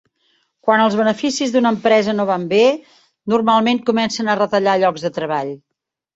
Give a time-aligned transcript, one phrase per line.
[0.67, 2.63] Quan els beneficis d'una empresa no van bé,
[3.35, 5.55] normalment comencen a retallar llocs de treball.